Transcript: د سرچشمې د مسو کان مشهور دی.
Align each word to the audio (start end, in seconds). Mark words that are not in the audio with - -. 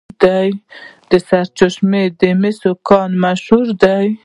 د 1.09 1.11
سرچشمې 1.27 2.03
د 2.19 2.21
مسو 2.41 2.71
کان 2.87 3.11
مشهور 3.23 3.67
دی. 3.81 4.07